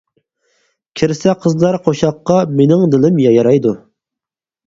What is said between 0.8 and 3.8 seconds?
كىرسە قىزلار قوشاققا، مىنىڭ دىلىم يايرايدۇ.